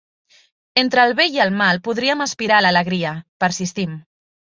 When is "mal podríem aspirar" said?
1.59-2.57